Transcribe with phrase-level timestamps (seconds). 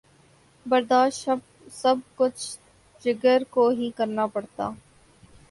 [0.65, 1.29] برداشت
[1.71, 2.57] سب کچھ
[3.01, 4.69] جگر کو ہی کرنا پڑتا۔